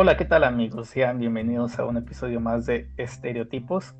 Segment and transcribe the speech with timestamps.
[0.00, 0.90] Hola, ¿qué tal amigos?
[0.90, 3.94] Sean bienvenidos a un episodio más de Estereotipos.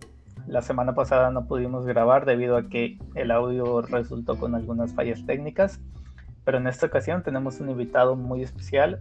[0.47, 5.27] La semana pasada no pudimos grabar debido a que el audio resultó con algunas fallas
[5.27, 5.81] técnicas,
[6.45, 9.01] pero en esta ocasión tenemos un invitado muy especial,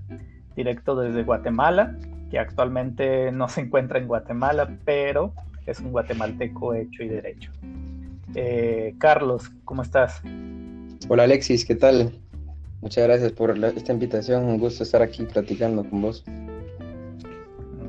[0.55, 1.95] directo desde Guatemala,
[2.31, 5.36] que actualmente no se encuentra en Guatemala, pero
[5.68, 7.52] es un guatemalteco hecho y derecho.
[8.34, 10.23] Eh, Carlos, ¿cómo estás?
[11.07, 12.11] Hola Alexis, ¿qué tal?
[12.82, 16.23] Muchas gracias por esta invitación, un gusto estar aquí platicando con vos.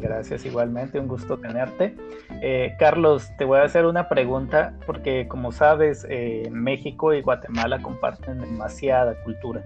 [0.00, 1.94] Gracias igualmente, un gusto tenerte.
[2.42, 7.80] Eh, Carlos, te voy a hacer una pregunta porque como sabes, eh, México y Guatemala
[7.82, 9.64] comparten demasiada cultura.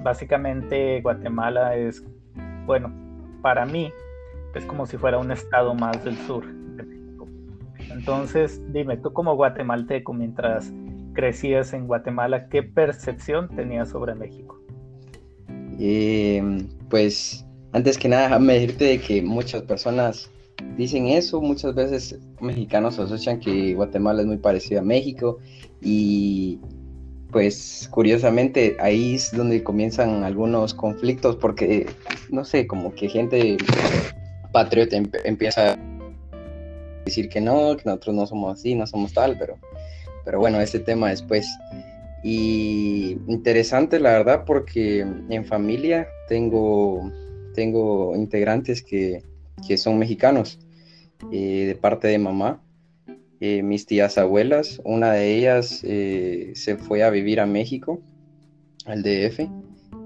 [0.00, 2.04] Básicamente Guatemala es,
[2.66, 2.92] bueno,
[3.42, 3.92] para mí
[4.54, 7.28] es como si fuera un estado más del sur de México.
[7.90, 10.72] Entonces, dime, tú como guatemalteco, mientras
[11.12, 14.60] crecías en Guatemala, ¿qué percepción tenías sobre México?
[15.78, 20.30] Eh, pues antes que nada, déjame decirte de que muchas personas
[20.76, 25.38] dicen eso, muchas veces mexicanos asocian que Guatemala es muy parecido a México
[25.82, 26.60] y
[27.32, 31.86] pues curiosamente ahí es donde comienzan algunos conflictos porque,
[32.30, 33.56] no sé, como que gente
[34.52, 35.78] patriota empieza a
[37.04, 39.58] decir que no, que nosotros no somos así, no somos tal, pero,
[40.24, 41.48] pero bueno, este tema después.
[42.22, 47.10] Y interesante la verdad porque en familia tengo
[47.54, 49.22] tengo integrantes que,
[49.76, 50.58] son mexicanos,
[51.32, 52.60] eh, de parte de mamá.
[53.40, 58.00] Eh, mis tías abuelas, una de ellas eh, se fue a vivir a México,
[58.86, 59.48] al DF,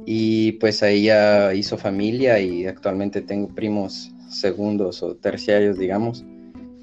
[0.07, 6.25] y pues ahí ya hizo familia y actualmente tengo primos segundos o terciarios, digamos,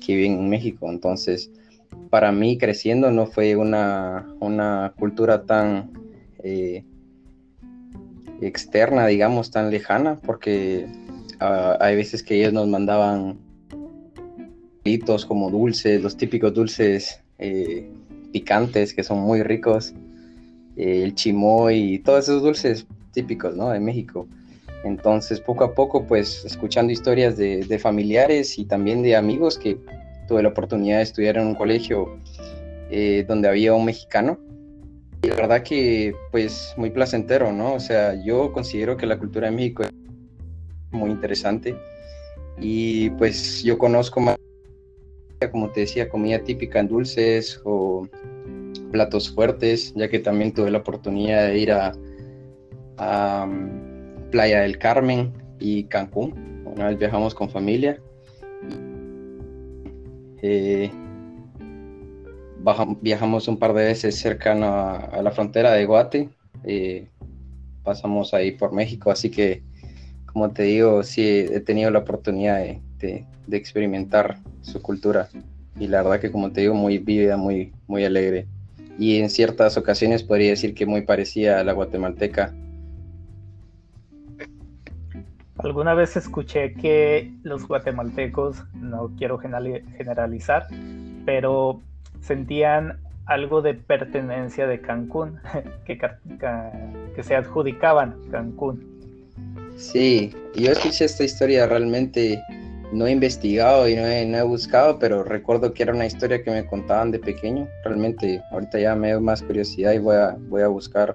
[0.05, 0.89] que viven en México.
[0.89, 1.52] Entonces,
[2.09, 5.91] para mí creciendo no fue una, una cultura tan
[8.41, 10.88] externa, digamos, tan lejana, porque
[11.39, 13.38] ah, hay veces que ellos nos mandaban
[15.27, 17.89] como dulces, los típicos dulces eh,
[18.32, 19.93] picantes que son muy ricos,
[20.77, 23.70] eh, el chimoy y todos esos dulces típicos, ¿no?
[23.71, 24.27] De México.
[24.83, 29.80] Entonces, poco a poco, pues, escuchando historias de, de, familiares y también de amigos que
[30.27, 32.20] tuve la oportunidad de estudiar en un colegio
[32.92, 34.38] eh, donde había un mexicano,
[35.23, 37.73] la verdad que pues muy placentero, ¿no?
[37.73, 39.92] O sea, yo considero que la cultura de México es
[40.92, 41.76] muy interesante
[42.59, 44.37] y pues yo conozco más,
[45.52, 48.08] como te decía, comida típica en dulces o
[48.92, 51.92] platos fuertes, ya que también tuve la oportunidad de ir a,
[53.43, 53.86] um,
[54.32, 56.64] Playa del Carmen y Cancún.
[56.65, 58.02] Una vez viajamos con familia.
[60.42, 60.92] Eh,
[63.02, 66.30] viajamos un par de veces cercano a, la frontera de Guate,
[66.64, 67.08] eh,
[67.83, 69.64] pasamos ahí por México, así que
[70.26, 75.30] como te digo, sí he tenido la oportunidad de, experimentar su cultura
[75.80, 78.48] y la verdad que como te digo, muy vívida, muy, muy alegre
[78.97, 82.53] y en ciertas ocasiones podría decir que muy parecida a la guatemalteca.
[85.58, 90.67] Alguna vez escuché que los guatemaltecos, no quiero generalizar,
[91.26, 91.82] pero
[92.25, 95.39] sentían algo de pertenencia de Cancún,
[95.86, 95.99] que,
[97.23, 98.93] se adjudicaban Cancún.
[99.77, 102.41] Sí, yo escuché esta historia realmente,
[102.93, 106.65] no he investigado y no he, buscado, pero recuerdo que era una historia que me
[106.65, 107.67] contaban de pequeño.
[107.83, 111.14] Realmente ahorita ya me dio más curiosidad y voy a, voy a buscar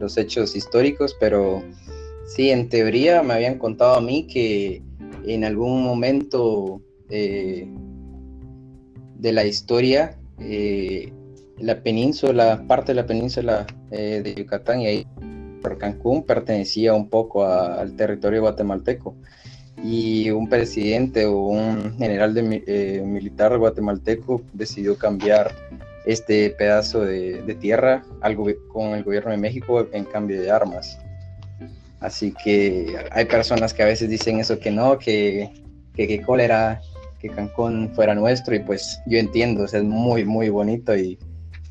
[0.00, 1.62] los hechos históricos, pero
[2.26, 4.82] sí, en teoría me habían contado a mí que
[5.26, 6.80] en algún momento
[7.10, 7.68] eh,
[9.16, 11.12] de la historia eh,
[11.58, 15.06] la península, parte de la península eh, de Yucatán y ahí
[15.62, 19.16] por Cancún pertenecía un poco al territorio guatemalteco
[19.82, 25.54] y un presidente o un general eh, militar guatemalteco decidió cambiar
[26.06, 30.98] este pedazo de, tierra algo con el gobierno de México en cambio de armas.
[32.00, 35.50] Así que hay personas que a veces dicen eso que no, que,
[35.94, 36.82] que, que cólera
[37.24, 41.18] que Cancún fuera nuestro y pues yo entiendo, es muy, muy bonito y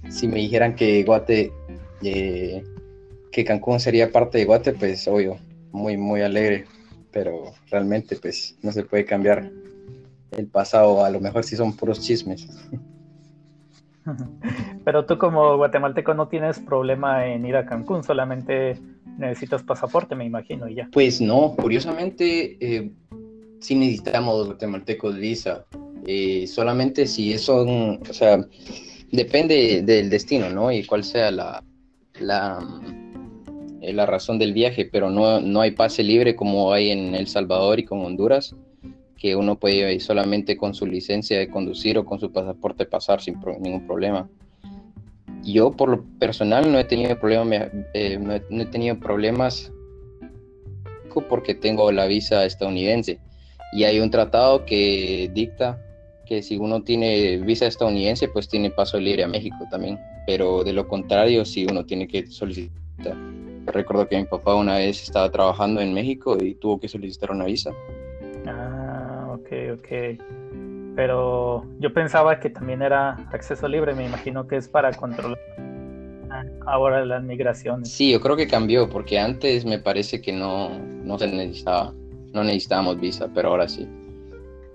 [0.10, 1.54] si me dijeran que Guate,
[2.02, 2.64] eh,
[3.32, 5.38] que Cancún sería parte de Guate, pues obvio,
[5.72, 6.66] muy, muy alegre,
[7.12, 9.52] pero realmente pues no se puede cambiar
[10.32, 12.48] el pasado, a lo mejor si son puros chismes.
[14.84, 18.78] Pero tú como guatemalteco no tienes problema en ir a Cancún, solamente
[19.18, 20.90] necesitas pasaporte, me imagino, y ya.
[20.92, 22.92] Pues no, curiosamente, eh,
[23.64, 25.66] sí necesitamos guatemaltecos visa.
[26.06, 28.46] Eh, solamente si eso, o sea,
[29.12, 30.72] depende del destino, ¿no?
[30.72, 31.64] Y cuál sea la,
[32.20, 32.60] la
[33.92, 37.80] la razón del viaje, pero no, no hay pase libre como hay en El Salvador
[37.80, 38.56] y con Honduras,
[39.18, 43.38] que uno puede solamente con su licencia de conducir o con su pasaporte pasar sin
[43.60, 44.30] ningún problema.
[45.44, 49.72] Yo por lo personal no he tenido, problema, eh, no he tenido problemas
[51.30, 53.20] porque tengo la visa estadounidense
[53.76, 55.80] y hay un tratado que dicta
[56.26, 60.74] que si uno tiene visa estadounidense pues tiene paso libre a México también, pero de
[60.74, 63.16] lo contrario si uno tiene que solicitar.
[63.66, 67.46] Recuerdo que mi papá una vez estaba trabajando en México y tuvo que solicitar una
[67.46, 67.72] visa.
[68.46, 70.22] Ah, ok, ok.
[70.96, 75.40] Pero yo pensaba que también era acceso libre, me imagino que es para controlar
[76.66, 77.92] ahora las migraciones.
[77.92, 81.94] Sí, yo creo que cambió, porque antes me parece que no, no se necesitaba,
[82.34, 83.88] no necesitábamos visa, pero ahora sí.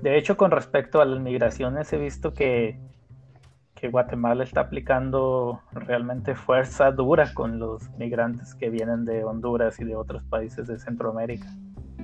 [0.00, 2.78] De hecho, con respecto a las migraciones, he visto que,
[3.74, 9.84] que Guatemala está aplicando realmente fuerza dura con los migrantes que vienen de Honduras y
[9.84, 11.48] de otros países de Centroamérica.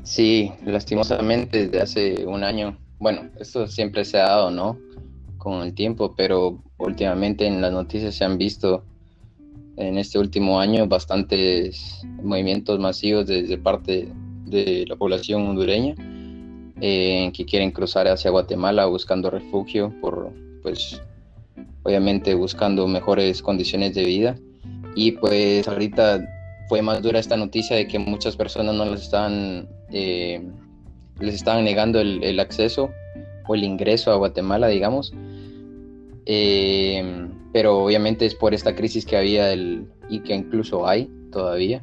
[0.03, 4.77] Sí, lastimosamente desde hace un año, bueno, esto siempre se ha dado, ¿no?
[5.39, 8.85] Con el tiempo, pero últimamente en las noticias se han visto
[9.77, 14.13] en este último año bastantes movimientos masivos desde parte
[14.55, 15.95] de la población hondureña
[16.81, 21.01] eh, que quieren cruzar hacia Guatemala buscando refugio por pues
[21.83, 24.37] obviamente buscando mejores condiciones de vida
[24.95, 26.27] y pues ahorita
[26.69, 30.43] fue más dura esta noticia de que muchas personas no les estaban eh,
[31.21, 32.91] les estaban negando el, el, acceso
[33.47, 35.13] o el ingreso a Guatemala digamos
[36.27, 41.83] eh, pero obviamente es por esta crisis que había el, y que incluso hay todavía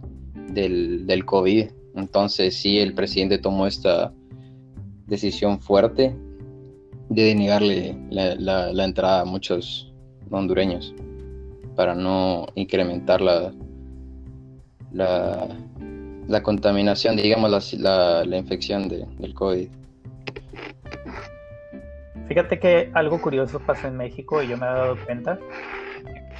[0.49, 1.69] del, del COVID.
[1.95, 4.13] Entonces sí, el presidente tomó esta
[5.07, 6.15] decisión fuerte
[7.09, 9.93] de denegarle la, entrada a muchos
[10.29, 10.93] hondureños
[11.75, 13.51] para no incrementar la,
[14.93, 19.67] la, contaminación, digamos, la, la infección de, del COVID.
[22.29, 25.37] Fíjate que algo curioso pasa en México y yo me he dado cuenta.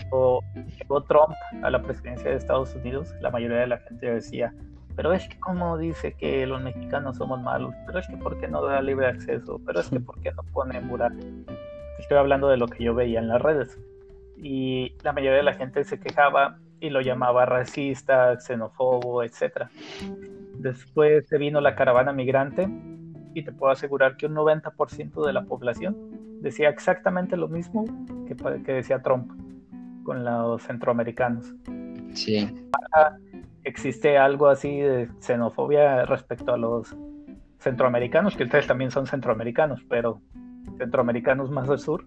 [0.10, 0.40] Cuando
[0.78, 1.34] llegó Trump
[1.64, 4.54] a la presidencia de Estados Unidos, la mayoría de la gente decía,
[4.96, 8.48] pero es que como dice que los mexicanos somos malos, pero es que por qué
[8.48, 11.18] no da libre acceso, pero es que por qué no pone mural.
[12.00, 13.80] Estoy hablando de lo que yo veía en las redes.
[14.38, 19.68] Y la mayoría de la gente se quejaba y lo llamaba racista, xenófobo, etc.
[20.56, 22.68] Después se vino la caravana migrante
[23.34, 25.96] y te puedo asegurar que un 90% de la población
[26.42, 27.86] decía exactamente lo mismo
[28.28, 29.32] que, que decía Trump
[30.04, 31.54] con los centroamericanos.
[32.14, 32.68] Sí.
[33.64, 36.96] Existe algo así de xenofobia respecto a los
[37.60, 40.22] centroamericanos, que ustedes también son centroamericanos, pero
[40.78, 42.06] centroamericanos más del sur.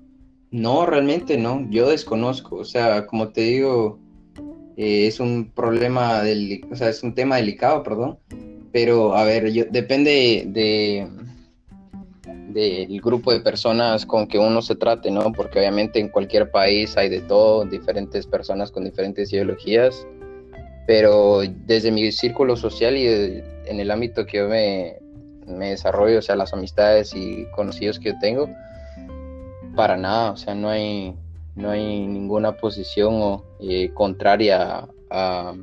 [0.50, 3.98] No, realmente no, yo desconozco, o sea, como te digo,
[4.76, 8.18] eh, es un problema, del, o sea, es un tema delicado, perdón,
[8.72, 11.08] pero a ver, yo, depende de
[12.54, 15.32] del grupo de personas con que uno se trate, ¿no?
[15.32, 20.06] Porque obviamente en cualquier país hay de todo, diferentes personas con diferentes ideologías,
[20.86, 24.98] pero desde mi círculo social y en el ámbito que yo me,
[25.46, 28.48] desarrollo, o sea, las amistades y conocidos que yo tengo,
[29.74, 31.14] para nada, o sea, no hay,
[31.56, 35.54] no hay ninguna posición eh, contraria a,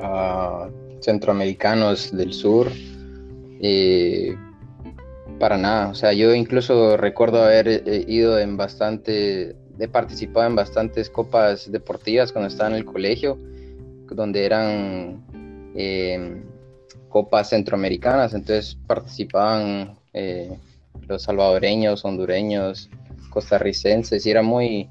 [0.00, 0.68] a
[1.00, 2.70] centroamericanos del sur.
[3.60, 4.36] Eh,
[5.38, 10.54] para nada, o sea, yo incluso recuerdo haber eh, ido en bastante, he participado en
[10.54, 13.38] bastantes copas deportivas cuando estaba en el colegio,
[14.14, 15.24] donde eran
[15.74, 16.42] eh,
[17.08, 19.96] copas centroamericanas, entonces participaban
[21.08, 22.90] los salvadoreños, hondureños,
[23.30, 24.88] costarricenses, y era muy,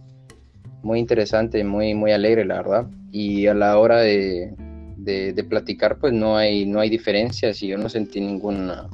[0.84, 2.88] muy interesante, muy, muy alegre, la verdad.
[3.12, 4.54] Y a la hora de,
[4.98, 8.90] de, platicar, pues no hay, no hay diferencias y yo no sentí ninguna,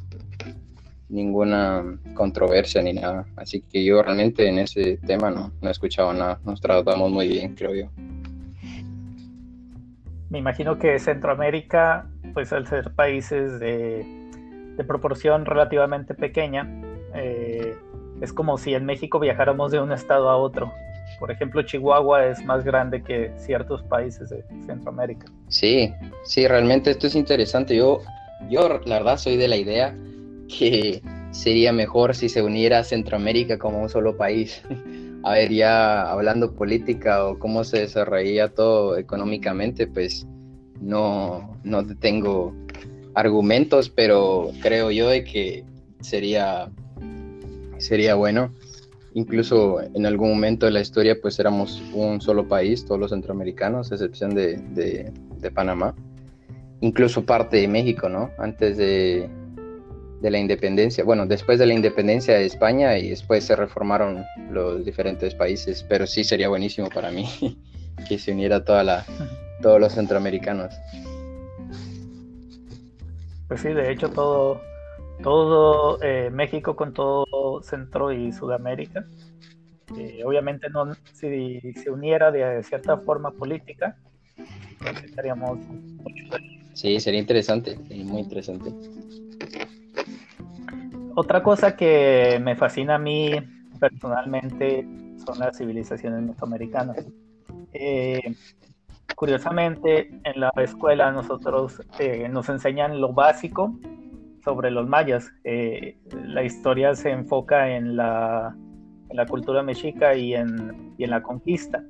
[1.10, 3.26] ninguna controversia ni nada.
[3.36, 6.40] Así que yo realmente en ese tema no, no he escuchado nada.
[6.46, 7.90] Nos tratamos muy bien, creo yo.
[10.30, 14.06] Me imagino que Centroamérica, pues al ser países de,
[14.88, 16.68] proporción relativamente pequeña,
[17.16, 17.76] eh,
[18.22, 20.72] es como si en México viajáramos de un estado a otro.
[21.20, 25.26] Por ejemplo, Chihuahua es más grande que ciertos países de Centroamérica.
[25.48, 25.94] Sí,
[26.24, 27.76] sí, realmente esto es interesante.
[27.76, 28.02] Yo,
[28.50, 29.96] yo la verdad soy de la idea
[30.48, 34.62] que sería mejor si se uniera Centroamérica como un solo país.
[35.28, 40.26] A ver, ya hablando política o cómo se desarrollaría todo económicamente, pues
[40.80, 42.56] no, no tengo
[43.14, 45.66] argumentos, pero creo yo de que
[46.00, 46.70] sería,
[47.78, 48.52] sería bueno
[49.16, 53.92] incluso en algún momento de la historia pues éramos un solo país, todos los centroamericanos,
[53.92, 55.94] a excepción de, de, Panamá,
[56.80, 58.30] incluso parte de México, ¿no?
[58.38, 59.30] Antes de,
[60.22, 64.84] de la independencia, bueno, después de la independencia de España y después se reformaron los
[64.84, 67.28] diferentes países, pero sí sería buenísimo para mí
[68.10, 69.06] que se uniera toda la,
[69.62, 70.74] todos los centroamericanos.
[73.48, 74.62] Pues sí, de hecho todo,
[75.22, 79.06] todo eh, México con todo Centro y Sudamérica.
[79.98, 83.98] Eh, obviamente no, si se uniera de cierta forma política,
[84.84, 86.38] necesitaríamos mucho.
[86.74, 88.72] Sí, sería interesante, muy interesante.
[91.20, 93.32] Otra cosa que me fascina a mí
[93.80, 94.88] personalmente
[95.26, 97.08] son las civilizaciones mesoamericanas.
[97.74, 98.36] Eh,
[99.16, 101.82] curiosamente, en la escuela nosotros
[102.30, 103.76] nos enseñan lo básico
[104.44, 105.34] sobre los mayas.
[105.44, 108.56] Eh, la historia se enfoca en la,
[109.28, 111.84] cultura mexica y en, y en, la conquista.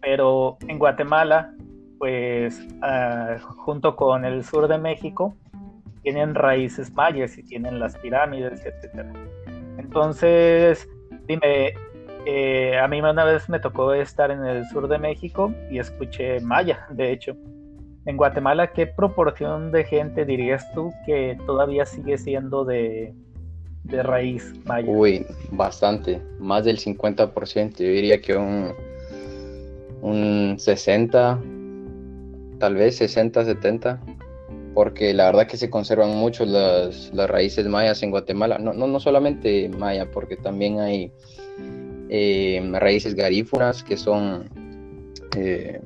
[0.00, 1.52] Pero en Guatemala,
[1.98, 5.36] pues ah, junto con el sur de México,
[6.06, 9.04] tienen raíces mayas y tienen las pirámides, etc.
[9.76, 10.88] Entonces,
[11.26, 11.74] dime,
[12.26, 16.38] eh, a mí una vez me tocó estar en el sur de México y escuché
[16.38, 17.36] maya, de hecho.
[18.04, 23.12] En Guatemala, ¿qué proporción de gente dirías tú que todavía sigue siendo de,
[23.90, 24.88] raíz maya?
[24.88, 28.72] Uy, bastante, más del 50%, yo diría que un,
[30.02, 31.40] un 60,
[32.60, 34.00] tal vez 60, 70,
[34.76, 39.70] porque la verdad que se conservan mucho las, raíces mayas en Guatemala, no, no, solamente
[39.70, 41.10] maya, porque también hay
[42.10, 44.50] eh, raíces garífunas que son...
[45.34, 45.80] Eh,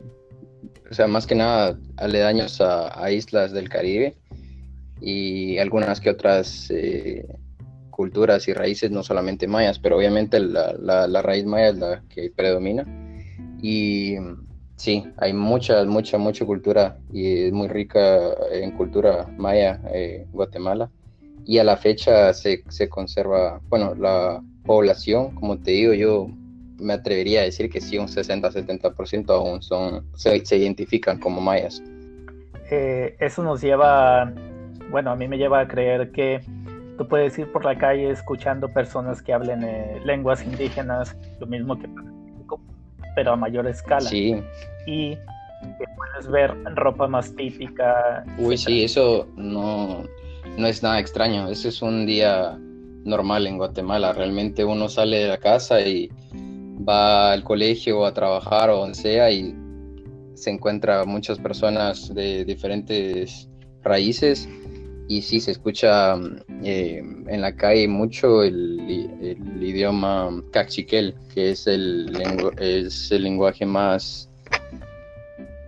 [0.91, 4.17] o sea, más que nada aledaños a, islas del Caribe
[5.01, 7.29] y algunas que otras eh,
[7.91, 12.85] culturas y raíces, no solamente mayas, pero obviamente la, raíz maya es la que predomina.
[13.63, 14.17] Y
[14.81, 20.91] sí, hay mucha, mucha, mucha cultura y es muy rica en cultura maya eh, Guatemala.
[21.45, 26.29] Y a la fecha se, se conserva, bueno, la población, como te digo, yo
[26.79, 31.83] me atrevería a decir que sí, un 60-70% aún son, se, identifican como mayas.
[32.71, 34.33] Eh, eso nos lleva,
[34.91, 36.41] bueno, a mí me lleva a creer que
[36.97, 41.79] tú puedes ir por la calle escuchando personas que hablen eh, lenguas indígenas, lo mismo
[41.79, 41.87] que
[43.15, 44.09] pero a mayor escala.
[44.09, 44.43] Sí.
[44.87, 45.17] Y
[45.79, 48.25] que puedes ver ropa más típica.
[48.39, 50.05] Uy, sí, eso no,
[50.57, 51.49] no es nada extraño.
[51.49, 52.59] Eso es un día
[53.05, 54.13] normal en Guatemala.
[54.13, 56.11] Realmente uno sale de la casa y
[56.89, 59.55] va al colegio a trabajar o donde sea y
[60.35, 63.49] se encuentra muchas personas de diferentes
[63.83, 64.49] raíces
[65.11, 66.15] y sí se escucha
[66.63, 68.79] eh, en la calle mucho el,
[69.61, 72.17] idioma cachiquel, que es el,
[72.61, 74.31] el lenguaje más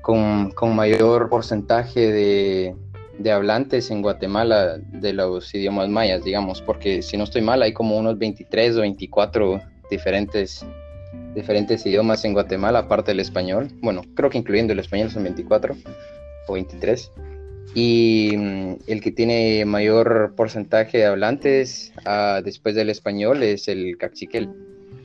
[0.00, 2.76] con, con mayor porcentaje de,
[3.18, 7.72] de, hablantes en Guatemala de los idiomas mayas, digamos, porque si no estoy mal hay
[7.72, 10.64] como unos 23 o 24 diferentes
[11.34, 13.70] diferentes idiomas en Guatemala, aparte del español.
[13.80, 15.75] Bueno, creo que incluyendo el español son 24
[16.46, 17.11] o 23.
[17.75, 23.97] Y mm, el que tiene mayor porcentaje de hablantes ah, después del español es el
[23.97, 24.50] caxiquel,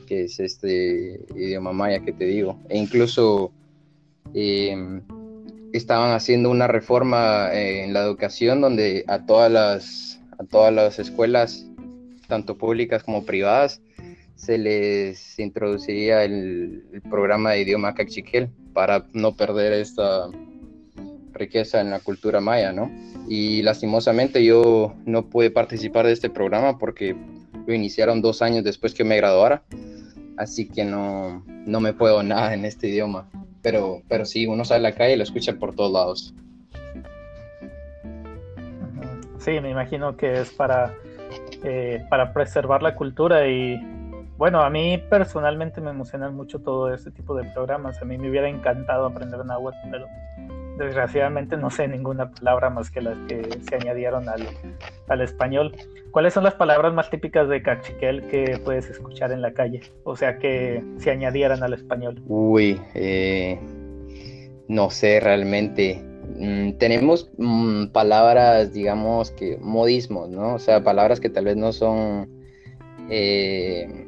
[0.06, 2.58] que es este idioma maya que te digo.
[2.68, 3.52] E incluso
[4.34, 5.02] em,
[5.72, 11.66] estaban haciendo una reforma en la educación donde a todas las, a todas las escuelas,
[12.26, 13.80] tanto públicas como privadas,
[14.38, 20.28] se les introduciría el, programa de idioma cachiquel para no perder esta
[21.38, 22.90] riqueza en la cultura maya, ¿no?
[23.28, 27.16] Y lastimosamente yo no pude participar de este programa porque
[27.66, 29.62] lo iniciaron dos años después que me graduara,
[30.36, 33.28] así que no, no me puedo nada en este idioma,
[33.62, 36.34] pero, pero sí, uno sale a la calle y lo escucha por todos lados.
[39.38, 40.94] Sí, me imagino que es para,
[41.64, 43.80] eh, para preservar la cultura y
[44.38, 48.00] bueno, a mí personalmente me emocionan mucho todo este tipo de programas.
[48.00, 50.06] A mí me hubiera encantado aprender náhuatl, pero
[50.78, 55.74] desgraciadamente no sé ninguna palabra más que las que se añadieron al, español.
[56.10, 59.80] ¿Cuáles son las palabras más típicas de Cachiquel que puedes escuchar en la calle?
[60.04, 62.22] O sea, que se añadieran al español.
[62.26, 63.58] Uy, eh,
[64.68, 66.02] no sé realmente.
[66.38, 70.54] Mm, tenemos mm, palabras, digamos que modismos, ¿no?
[70.54, 72.28] O sea, palabras que tal vez no son...
[73.10, 74.06] Eh,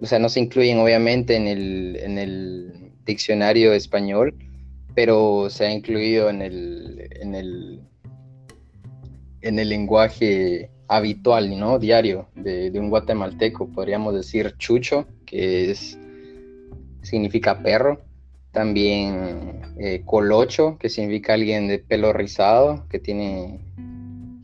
[0.00, 4.34] o sea, no se incluyen obviamente en el, en el diccionario español,
[4.94, 7.80] pero se ha incluido en el, en el,
[9.40, 11.78] en el lenguaje habitual, ¿no?
[11.78, 13.68] Diario de, un guatemalteco.
[13.68, 15.98] Podríamos decir chucho, que es,
[17.02, 18.00] significa perro.
[18.52, 23.58] También eh, colocho, que significa alguien de pelo rizado, que tiene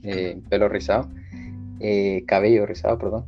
[0.02, 1.09] eh, pelo rizado.
[1.78, 3.25] Eh, cabello rizado, perdón.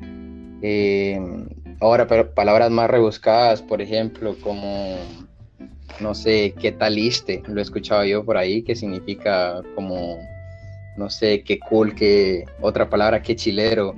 [1.80, 4.96] ahora, palabras más rebuscadas, por ejemplo, como
[6.00, 10.18] no sé, qué taliste, lo he escuchado yo por ahí, que significa como
[10.96, 13.94] no sé, qué cool, qué otra palabra, qué chilero,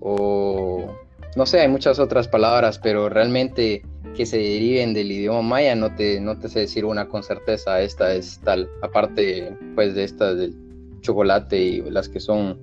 [0.00, 0.92] o
[1.36, 3.82] no sé, hay muchas otras palabras, pero realmente
[4.16, 7.80] que se deriven del idioma maya no te, no te sé decir una con certeza,
[7.82, 10.56] esta es tal, aparte pues de estas del
[11.00, 12.58] chocolate y las que son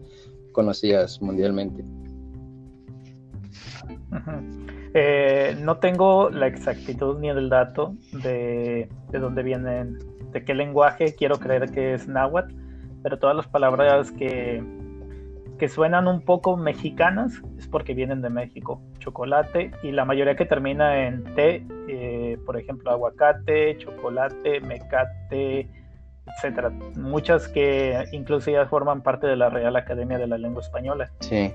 [0.51, 1.83] conocidas mundialmente.
[4.93, 9.97] Eh, no tengo la exactitud ni el dato de, de dónde vienen,
[10.31, 12.53] de qué lenguaje, quiero creer que es náhuatl,
[13.01, 14.63] pero todas las palabras que,
[15.57, 18.81] que suenan un poco mexicanas es porque vienen de México.
[18.99, 25.67] Chocolate y la mayoría que termina en T, eh, por ejemplo, aguacate, chocolate, mecate,
[26.27, 26.69] etcétera.
[26.95, 31.11] Muchas que incluso ya forman parte de la Real Academia de la Lengua Española.
[31.19, 31.51] Sí.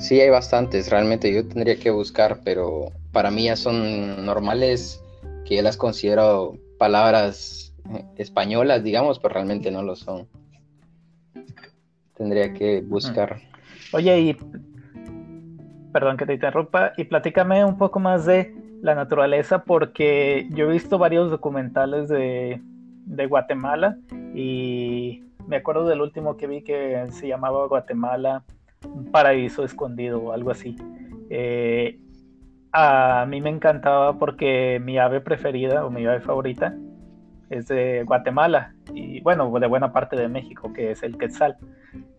[0.00, 5.00] Sí, hay bastantes, realmente yo tendría que buscar, pero para mí ya son normales
[5.44, 10.26] que yo las considero palabras eh, españolas, digamos, pero realmente no lo son
[12.20, 13.38] tendría que buscar.
[13.92, 14.36] Oye, y
[15.90, 20.72] perdón que te interrumpa, y platícame un poco más de la naturaleza, porque yo he
[20.72, 22.60] visto varios documentales de,
[23.28, 23.96] Guatemala
[24.34, 28.44] y me acuerdo del último que vi que se llamaba Guatemala,
[28.84, 30.76] un paraíso escondido o algo así.
[31.28, 31.98] Eh,
[32.72, 36.74] a mí me encantaba porque mi ave preferida o mi ave favorita
[37.50, 41.56] es de Guatemala y bueno, de buena parte de México, que es el quetzal.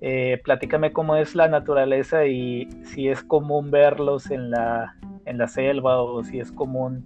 [0.02, 5.48] Eh, platícame cómo es la naturaleza y si es común verlos en la, en la
[5.48, 7.06] selva o si es común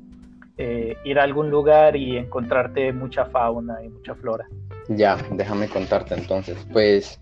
[0.57, 4.47] eh, ir a algún lugar y encontrarte mucha fauna y mucha flora.
[4.87, 6.65] Ya, déjame contarte entonces.
[6.71, 7.19] Pues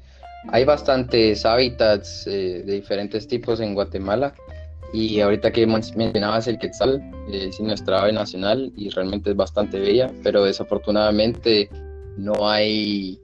[0.49, 4.33] hay bastantes hábitats eh, de diferentes tipos en Guatemala.
[4.93, 7.01] Y ahorita que mencionabas el quetzal,
[7.31, 11.67] eh, es nuestra ave nacional y realmente es bastante bella, pero desafortunadamente
[12.15, 13.19] no hay,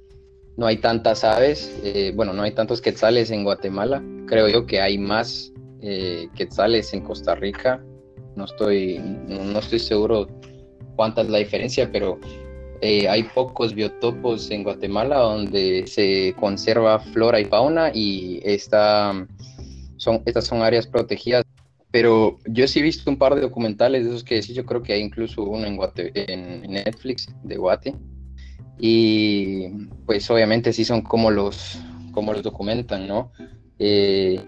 [0.58, 4.04] no hay tantas aves, eh, bueno, no hay tantos quetzales en Guatemala.
[4.26, 7.84] Creo yo que hay más eh, quetzales en Costa Rica.
[8.36, 10.28] No estoy, no, estoy seguro
[10.96, 12.20] cuánta es la diferencia, pero
[12.82, 18.42] hay pocos biotopos en Guatemala donde se conserva flora y fauna y
[19.98, 21.44] son, estas son áreas protegidas
[21.92, 24.84] pero yo sí he visto un par de documentales de esos que sí, yo creo
[24.84, 25.80] que hay incluso uno en,
[26.14, 27.96] en Netflix de Guate.
[28.78, 29.68] Y
[30.06, 31.80] pues obviamente sí son como los,
[32.12, 33.32] como los documentan, ¿no?
[33.80, 34.40] Eh,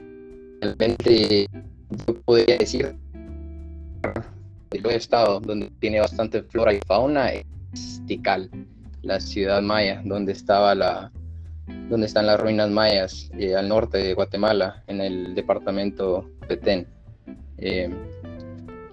[0.61, 1.47] realmente
[2.07, 2.95] yo podría decir
[4.71, 7.31] el estado donde tiene bastante flora y fauna
[8.07, 8.49] Tikal,
[9.01, 11.12] la ciudad maya, donde estaba la
[11.89, 16.88] donde están las ruinas mayas eh, al norte de Guatemala, en el departamento Petén.
[17.57, 17.89] Eh,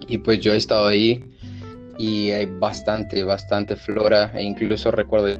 [0.07, 1.23] y pues yo he estado ahí
[1.97, 5.37] y hay bastante, bastante flora e incluso recuerdo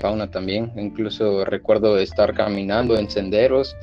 [0.00, 3.76] fauna también, incluso recuerdo estar caminando en senderos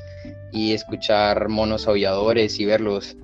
[0.52, 3.16] y escuchar monos aulladores y verlos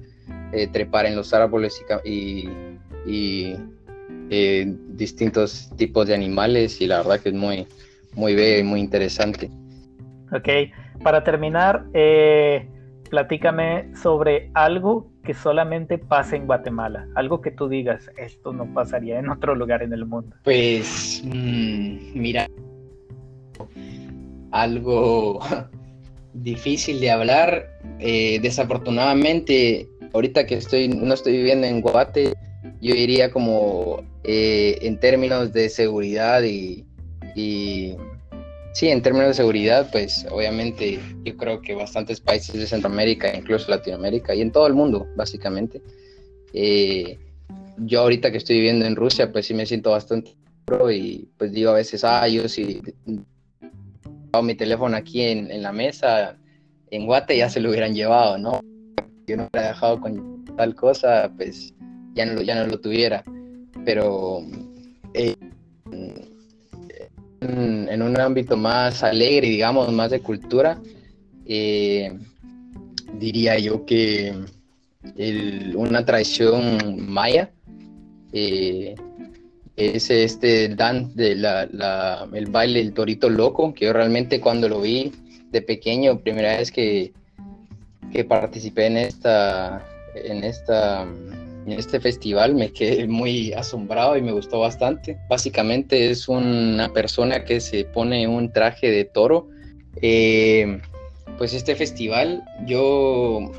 [0.52, 2.48] eh, trepar en los árboles y,
[3.06, 3.56] y,
[4.30, 7.66] eh, distintos tipos de animales y la verdad que es muy,
[8.14, 9.50] muy bello y muy interesante.
[10.32, 10.48] Ok,
[11.02, 11.84] para terminar,
[13.10, 19.18] platícame sobre algo que solamente pasa en Guatemala, algo que tú digas, esto no pasaría
[19.18, 20.36] en otro lugar en el mundo.
[20.44, 22.46] Pues, mm, mira,
[24.52, 25.40] algo
[26.32, 27.66] difícil de hablar,
[27.98, 32.32] eh, desafortunadamente, ahorita que estoy, no estoy viviendo en Guate,
[32.80, 36.84] yo diría como eh, en términos de seguridad y
[38.76, 43.70] Sí, en términos de seguridad, pues obviamente yo creo que bastantes países de Centroamérica, incluso
[43.70, 45.80] Latinoamérica y en todo el mundo, básicamente.
[46.52, 47.18] Eh,
[47.78, 51.52] yo ahorita que estoy viviendo en Rusia, pues sí me siento bastante seguro y pues
[51.52, 52.82] digo a veces, ah, yo si
[54.30, 56.36] hago mi teléfono aquí en, la mesa,
[56.90, 58.60] en Guate ya se lo hubieran llevado, ¿no?
[59.26, 61.72] Yo no hubiera dejado con tal cosa, pues
[62.16, 63.22] ya no, ya no lo tuviera.
[63.84, 64.42] Pero
[65.14, 65.36] eh,
[67.40, 70.80] en un ámbito más alegre, digamos, más de cultura,
[71.46, 72.12] eh,
[73.18, 74.34] diría yo que
[75.76, 77.50] una tradición maya
[78.32, 78.96] eh,
[79.76, 84.80] es este dan de la, el baile del torito loco, que yo realmente cuando lo
[84.80, 85.12] vi
[85.50, 87.12] de pequeño, primera vez que,
[88.12, 91.06] que participé en esta, en esta,
[91.66, 95.18] este festival me quedé muy asombrado y me gustó bastante.
[95.28, 99.48] Básicamente es una persona que se pone un traje de toro.
[100.00, 100.80] Eh,
[101.38, 103.52] pues este festival, yo,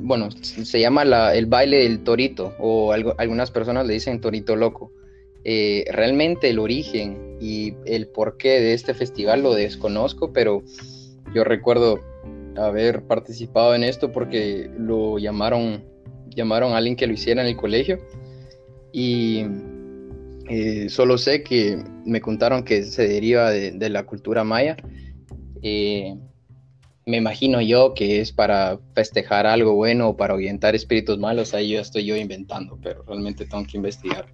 [0.00, 4.92] bueno, se llama el baile del torito o algunas personas le dicen torito loco.
[5.44, 10.62] Eh, realmente el origen y el porqué de este festival lo desconozco, pero
[11.34, 12.00] yo recuerdo
[12.56, 15.84] haber participado en esto porque lo llamaron,
[16.36, 17.98] llamaron a alguien que lo hiciera en el colegio
[18.92, 19.44] y
[20.48, 24.76] eh, solo sé que me contaron que se deriva de, la cultura maya.
[25.62, 26.14] Eh,
[27.04, 31.70] me imagino yo que es para festejar algo bueno o para ahuyentar espíritus malos, ahí
[31.70, 34.26] yo estoy yo inventando, pero realmente tengo que investigar.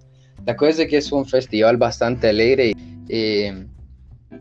[0.45, 2.73] La cosa es que es un festival bastante alegre,
[3.09, 3.67] eh,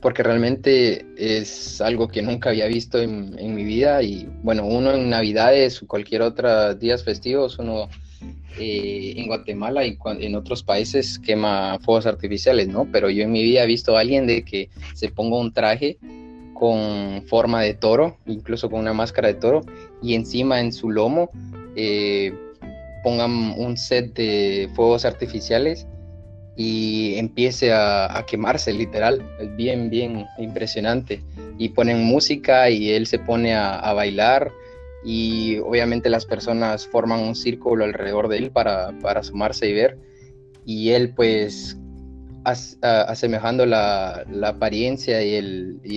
[0.00, 5.10] porque realmente es algo que nunca había visto en, mi vida y bueno, uno en
[5.10, 7.88] Navidades o cualquier otro días festivos, uno
[8.58, 12.86] eh, en Guatemala y en otros países quema fuegos artificiales, ¿no?
[12.90, 15.98] Pero yo en mi vida he visto a alguien de que se ponga un traje
[16.54, 19.62] con forma de toro, incluso con una máscara de toro,
[20.02, 21.30] y encima en su lomo
[21.76, 22.32] eh,
[23.02, 25.86] pongan un set de fuegos artificiales
[26.56, 29.24] y empiece a, quemarse literal,
[29.56, 31.22] bien, bien impresionante.
[31.58, 34.52] Y ponen música y él se pone a, a, bailar
[35.04, 39.98] y obviamente las personas forman un círculo alrededor de él para, para asomarse y ver.
[40.64, 41.78] Y él pues
[42.44, 45.34] asemejando la, apariencia y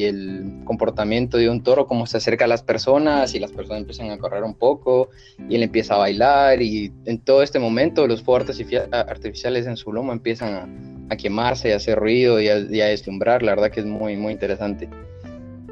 [0.03, 4.11] el, comportamiento de un toro, como se acerca a las personas y las personas empiezan
[4.11, 5.09] a correr un poco
[5.47, 8.49] y él empieza a bailar y en todo este momento los fuegos
[8.91, 13.71] artificiales en su lomo empiezan a, quemarse, a hacer ruido y a, deslumbrar, la verdad
[13.71, 14.89] que es muy, muy interesante.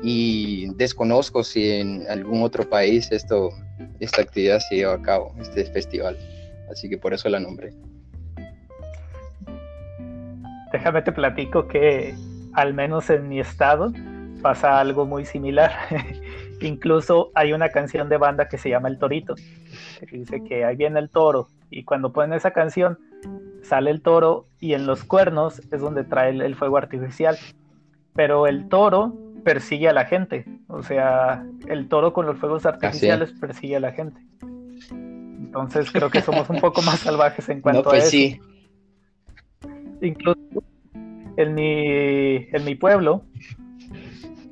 [0.04, 3.50] Y desconozco si en algún otro país esto,
[4.00, 6.18] esta actividad se lleva a cabo, este festival,
[6.70, 7.74] así que por eso la nombré
[10.74, 12.16] déjame te platico que
[12.54, 13.94] al menos en mi estado
[14.42, 15.72] pasa algo muy similar.
[16.62, 19.36] Incluso hay una canción de banda que se llama El Torito,
[20.00, 22.98] que dice que ahí viene el toro y cuando ponen esa canción
[23.62, 27.38] sale el toro y en los cuernos es donde trae el, fuego artificial.
[28.16, 33.32] Pero el toro persigue a la gente, o sea, el toro con los fuegos artificiales
[33.40, 34.20] persigue a la gente.
[34.92, 38.10] Entonces creo que somos un poco más salvajes en cuanto pues a eso.
[38.10, 38.40] Sí
[40.08, 40.64] incluso
[41.38, 43.24] en mi, en mi pueblo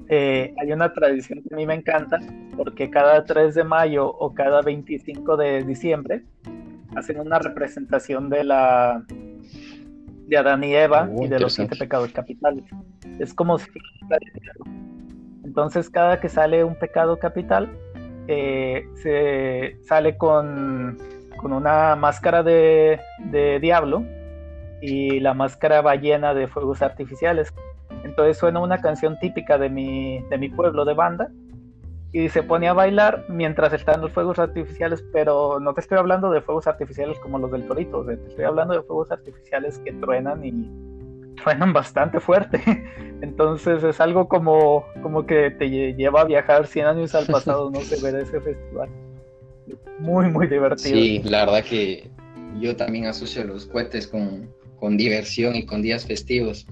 [0.09, 2.19] eh, hay una tradición que a mí me encanta,
[2.57, 6.23] porque cada 3 de mayo o cada 25 de diciembre
[6.95, 9.05] hacen una representación de la
[10.27, 12.65] de Adán y Eva y de los siete pecados capitales.
[13.19, 13.69] Es como si
[15.45, 17.69] entonces cada que sale un pecado capital
[18.27, 20.97] eh, se sale con,
[21.37, 22.99] con una máscara de,
[23.31, 24.05] de diablo
[24.81, 27.53] y la máscara va llena de fuegos artificiales.
[28.03, 31.29] Entonces suena una canción típica de mi, de mi pueblo de banda
[32.13, 36.29] y se pone a bailar mientras están los fuegos artificiales, pero no te estoy hablando
[36.29, 40.43] de fuegos artificiales como los del torito, te estoy hablando de fuegos artificiales que truenan
[40.43, 40.51] y
[41.41, 42.61] truenan bastante fuerte.
[43.21, 47.79] Entonces es algo como, como que te lleva a viajar 100 años al pasado, no
[47.79, 48.89] sé, ver ese festival.
[49.99, 50.95] Muy, muy divertido.
[50.95, 52.09] Sí, la verdad que
[52.59, 54.49] yo también asocio los cohetes con,
[54.81, 56.65] con diversión y con días festivos.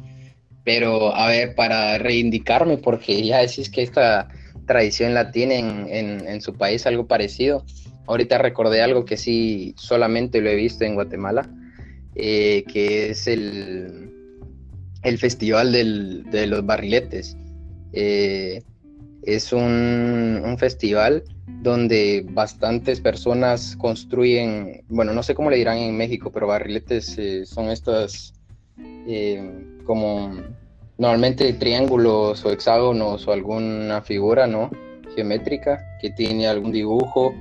[0.66, 4.28] Pero a ver, para reivindicarme, porque ya decís que esta
[4.66, 7.64] tradición la tienen en, su país algo parecido.
[8.08, 11.48] Ahorita recordé algo que sí solamente lo he visto en Guatemala,
[12.16, 14.12] eh, que es el,
[15.04, 17.38] el Festival de los Barriletes.
[17.94, 18.64] Eh,
[19.22, 21.24] es un, un, festival
[21.62, 27.46] donde bastantes personas construyen, bueno, no sé cómo le dirán en México, pero barriletes eh,
[27.46, 28.34] son estas
[29.08, 29.42] eh,
[29.86, 30.32] como
[30.98, 34.70] normalmente triángulos o hexágonos o alguna figura, ¿no?
[35.16, 37.34] Geométrica que tiene algún dibujo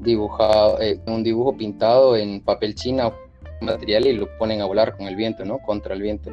[0.00, 3.14] dibujado, eh, un dibujo pintado en papel china o
[3.60, 5.58] material y lo ponen a volar con el viento, ¿no?
[5.58, 6.30] Contra el viento.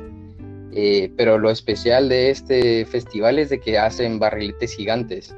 [1.18, 5.36] pero lo especial de este festival es de que hacen barriletes gigantes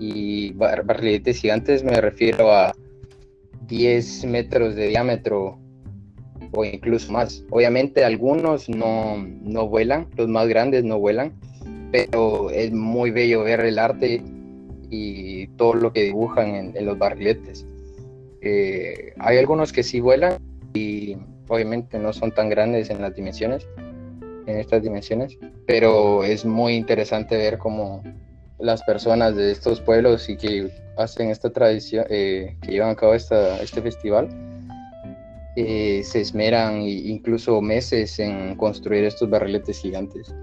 [0.00, 2.74] y barriletes gigantes me refiero a
[3.68, 5.58] 10 metros de diámetro
[6.52, 7.44] o incluso más.
[7.50, 11.34] Obviamente algunos no, no vuelan, los más grandes no vuelan,
[11.92, 14.22] pero es muy bello ver el arte
[14.88, 17.66] y todo lo que dibujan en, los barriletes.
[18.40, 20.38] Eh, hay algunos que sí vuelan
[20.72, 21.16] y
[21.48, 23.68] obviamente no son tan grandes en las dimensiones,
[24.46, 28.02] en estas dimensiones, pero es muy interesante ver cómo
[28.60, 33.14] las personas de estos pueblos y que hacen esta tradición, eh, que llevan a cabo
[33.14, 34.28] esta, este festival,
[35.56, 40.34] eh, se esmeran incluso meses en construir estos barriletes gigantes.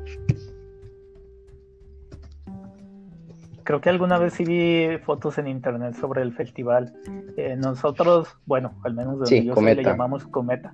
[3.63, 6.93] Creo que alguna vez sí vi fotos en internet sobre el festival.
[7.35, 10.71] Eh, nosotros, bueno, al menos de yo le llamamos cometa.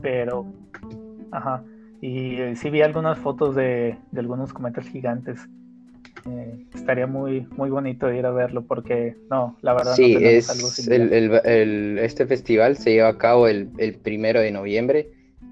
[0.00, 0.46] Pero,
[1.30, 1.62] ajá.
[2.00, 5.46] Y sí vi algunas fotos de, de algunos cometas gigantes.
[6.26, 10.48] Eh, estaría muy muy bonito ir a verlo porque no, la verdad sí, es
[10.88, 13.68] este festival se lleva a cabo el,
[14.02, 15.10] primero de noviembre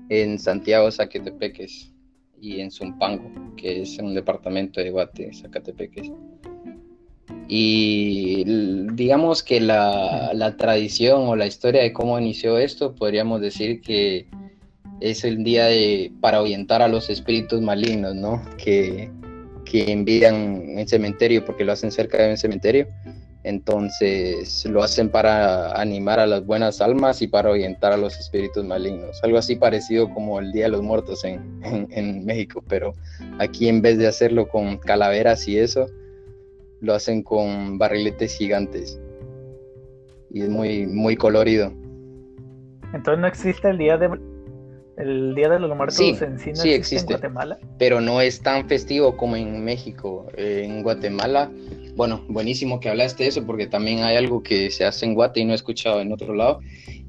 [0.08, 1.92] en Santiago, Zacatepeques
[2.40, 6.10] y en Zumpango, que es un departamento de Guate, Zacatepeques.
[7.48, 8.44] Y
[8.92, 14.26] digamos que la, la, tradición o la historia de cómo inició esto, podríamos decir que
[15.00, 18.42] es el día de, para ahuyentar a los espíritus malignos, ¿no?
[18.58, 19.10] Que,
[19.66, 22.86] que envían en cementerio porque lo hacen cerca de un cementerio.
[23.42, 28.64] Entonces lo hacen para animar a las buenas almas y para orientar a los espíritus
[28.64, 29.22] malignos.
[29.22, 32.94] Algo así parecido como el Día de los Muertos en, en, México, pero
[33.38, 35.86] aquí en vez de hacerlo con calaveras y eso,
[36.80, 39.00] lo hacen con barriletes gigantes.
[40.30, 41.72] Y es muy, muy colorido.
[42.92, 44.08] Entonces no existe el Día de
[44.96, 47.58] el Día de los Muertos en sí, existe, en Guatemala.
[47.78, 50.26] Pero no es tan festivo como en México.
[50.36, 51.50] en Guatemala,
[51.96, 55.40] bueno, buenísimo que hablaste de eso porque también hay algo que se hace en Guate
[55.40, 56.60] y no he escuchado en otro lado.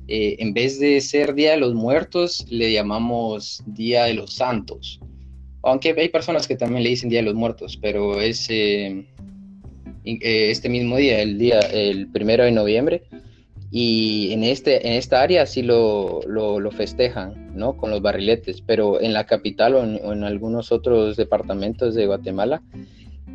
[0.08, 5.02] Eh, en vez de ser Día de los Muertos, le llamamos Día de los Santos.
[5.64, 9.06] Aunque hay personas que también le dicen Día de los Muertos, pero es eh,
[10.06, 13.04] eh, este mismo día, el día, el primero de noviembre,
[13.70, 17.76] y en, este, en esta área sí lo, lo, festejan, ¿no?
[17.76, 22.62] Con los barriletes, pero en la capital o en, algunos otros departamentos de Guatemala,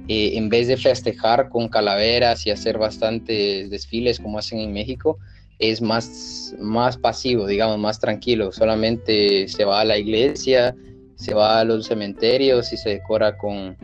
[0.08, 5.18] eh, en vez de festejar con calaveras y hacer bastantes desfiles como hacen en México,
[5.58, 8.52] es más, más pasivo, digamos, más tranquilo.
[8.52, 10.74] Solamente se va a la iglesia,
[11.14, 13.76] se va a los cementerios y se decora con,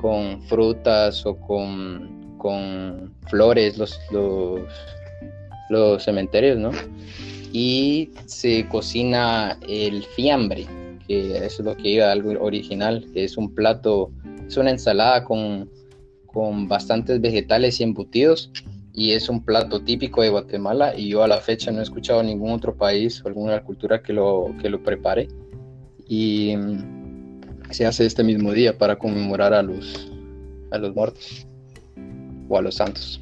[0.00, 4.62] con frutas o con, con flores los, los
[5.72, 6.70] los cementerios, ¿no?
[7.52, 10.66] Y se cocina el fiambre,
[11.06, 14.10] que es lo que iba algo original, que es un plato,
[14.46, 15.68] es una ensalada con,
[16.26, 18.50] con bastantes vegetales y embutidos
[18.94, 22.22] y es un plato típico de Guatemala y yo a la fecha no he escuchado
[22.22, 25.28] ningún otro país o alguna cultura que lo, que lo prepare
[26.06, 30.10] y mm, se hace este mismo día para conmemorar a los,
[30.70, 31.46] a los muertos
[32.48, 33.21] o a los santos.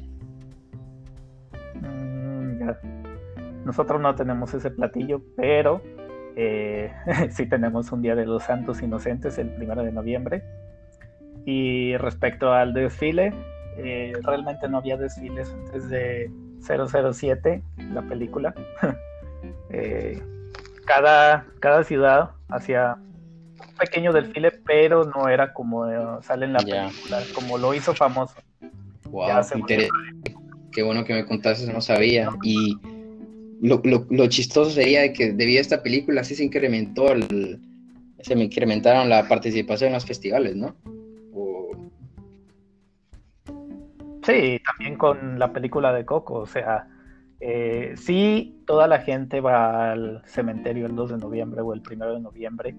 [3.65, 5.81] Nosotros no tenemos ese platillo, pero
[6.35, 6.91] eh,
[7.31, 10.43] sí tenemos un Día de los Santos Inocentes el primero de noviembre.
[11.45, 13.33] Y respecto al desfile,
[13.77, 16.29] eh, realmente no había desfiles antes de
[16.61, 18.53] 007, la película.
[19.73, 20.21] Eh,
[20.85, 27.21] cada, cada ciudad hacía un pequeño desfile, pero no era como sale en la película,
[27.33, 28.35] como lo hizo famoso.
[29.09, 29.41] Wow,
[30.71, 32.29] qué bueno que me contaste, no sabía.
[32.43, 32.77] Y
[33.61, 37.59] lo, lo, chistoso sería que debido a esta película sí se incrementó el,
[38.19, 40.75] se me incrementaron la participación en los festivales, ¿no?
[44.23, 46.87] Sí, también con la película de Coco, o sea,
[47.39, 52.13] eh, sí, toda la gente va al cementerio el 2 de noviembre o el 1
[52.13, 52.75] de noviembre,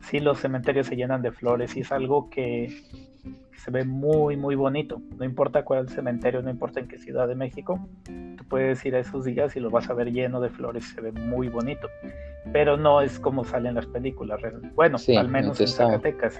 [0.00, 2.74] sí los cementerios se llenan de flores y es algo que
[3.58, 5.00] se ve muy, muy bonito.
[5.18, 9.00] No importa cuál cementerio, no importa en qué ciudad de México, tú puedes ir a
[9.00, 11.88] esos días y lo vas a ver lleno de flores, se ve muy bonito.
[12.52, 14.40] Pero no es como salen las películas.
[14.74, 16.38] Bueno, al menos en Zacatecas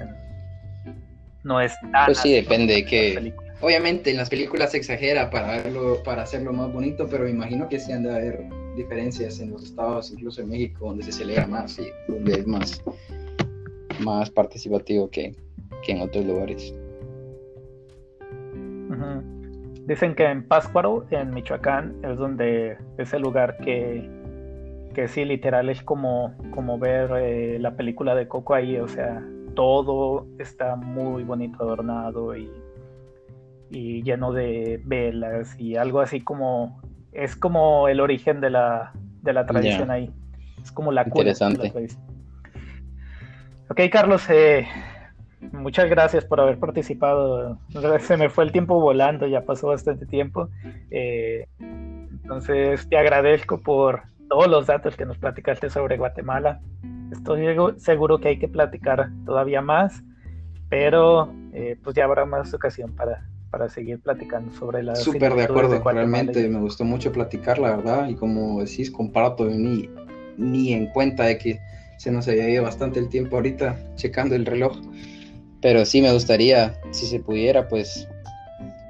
[1.42, 2.07] no es tan.
[2.07, 3.35] Pues sí, depende de que.
[3.61, 7.68] Obviamente en las películas se exagera para verlo, para hacerlo más bonito, pero me imagino
[7.68, 8.44] que sí han de haber
[8.76, 12.81] diferencias en los estados, incluso en México, donde se celebra más y donde es más,
[13.98, 15.35] más participativo que,
[15.85, 16.72] que en otros lugares.
[19.87, 24.09] Dicen que en Pátzcuaro, en Michoacán, es donde es el lugar que,
[24.94, 29.22] que sí, literal, es como, como ver eh, la película de Coco ahí, o sea,
[29.55, 32.51] todo está muy bonito adornado y,
[33.70, 39.33] y lleno de velas y algo así como, es como el origen de la, de
[39.33, 40.11] la tradición ahí.
[40.62, 41.31] Es como la cuna.
[41.31, 41.72] Interesante.
[43.68, 44.66] ok, Carlos, eh,
[45.40, 47.59] Muchas gracias por haber participado.
[48.01, 50.48] Se me fue el tiempo volando, ya pasó bastante tiempo.
[50.90, 56.61] Eh, entonces te agradezco por todos los datos que nos platicaste sobre Guatemala.
[57.12, 60.03] Estoy seguro que hay que platicar todavía más,
[60.68, 64.94] pero eh, pues ya habrá más ocasión para, para seguir platicando sobre la...
[64.94, 69.88] Súper de acuerdo, realmente me gustó mucho platicar, la verdad, y como decís, comparto ni,
[70.37, 71.59] ni en cuenta de que
[71.96, 74.79] se nos había ido bastante el tiempo ahorita checando el reloj.
[75.61, 78.09] Pero sí me gustaría, si se pudiera, pues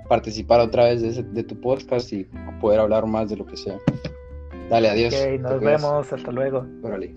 [0.09, 2.24] participar otra vez de, tu podcast y
[2.61, 3.78] poder hablar más de lo que sea.
[4.70, 5.14] Dale, adiós.
[5.14, 6.66] Ok, nos vemos, hasta luego.
[6.83, 7.14] Órale.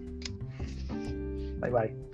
[1.62, 2.11] Bye bye.